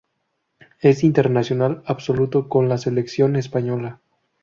[0.79, 4.01] Es internacional absoluto con la selección española.